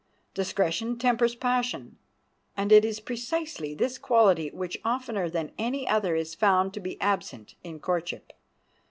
[0.33, 1.99] Discretion tempers passion,
[2.57, 6.99] and it is precisely this quality which oftener than any other is found to be
[6.99, 8.33] absent in courtship.